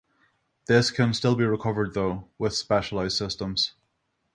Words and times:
This 0.65 0.89
can 0.89 1.13
still 1.13 1.35
be 1.35 1.45
recovered 1.45 1.93
though 1.93 2.27
with 2.39 2.55
specialised 2.55 3.19
systems. 3.19 3.73